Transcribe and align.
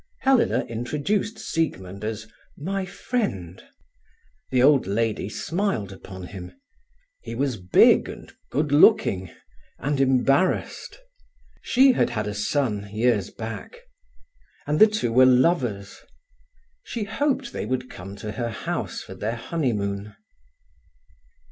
Helena 0.21 0.61
introduced 0.65 1.37
Siegmund 1.37 2.03
as 2.03 2.25
"My 2.57 2.87
friend". 2.87 3.63
The 4.49 4.63
old 4.63 4.87
lady 4.87 5.29
smiled 5.29 5.91
upon 5.91 6.23
him. 6.23 6.53
He 7.21 7.35
was 7.35 7.57
big, 7.57 8.09
and 8.09 8.33
good 8.49 8.71
looking, 8.71 9.29
and 9.77 10.01
embarrassed. 10.01 10.97
She 11.61 11.91
had 11.91 12.09
had 12.09 12.25
a 12.25 12.33
son 12.33 12.89
years 12.91 13.29
back…. 13.29 13.77
And 14.65 14.79
the 14.79 14.87
two 14.87 15.13
were 15.13 15.27
lovers. 15.27 15.99
She 16.81 17.03
hoped 17.03 17.53
they 17.53 17.67
would 17.67 17.87
come 17.87 18.15
to 18.15 18.31
her 18.31 18.49
house 18.49 19.03
for 19.03 19.13
their 19.13 19.35
honeymoon. 19.35 20.15